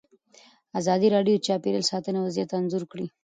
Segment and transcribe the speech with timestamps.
[0.79, 3.07] ازادي راډیو د چاپیریال ساتنه وضعیت انځور کړی.